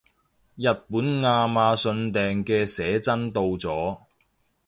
[0.55, 3.99] 日本亞馬遜訂嘅寫真到咗